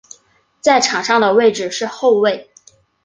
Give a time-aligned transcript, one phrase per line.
[0.61, 2.49] 在场上的位置是后卫。